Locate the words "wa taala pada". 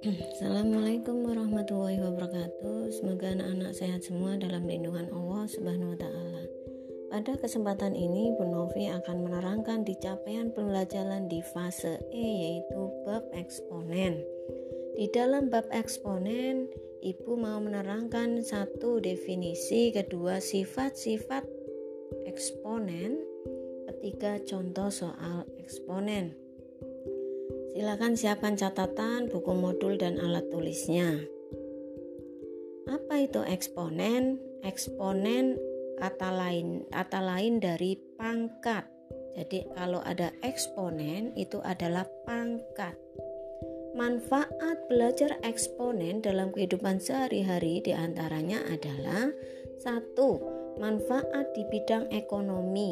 5.92-7.36